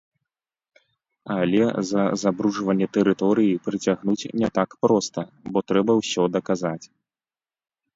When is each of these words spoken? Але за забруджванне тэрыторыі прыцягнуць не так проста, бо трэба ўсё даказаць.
Але 1.35 1.63
за 1.91 2.03
забруджванне 2.23 2.87
тэрыторыі 2.99 3.55
прыцягнуць 3.71 4.29
не 4.41 4.49
так 4.59 4.69
проста, 4.89 5.19
бо 5.51 5.57
трэба 5.71 5.91
ўсё 6.05 6.23
даказаць. 6.39 6.81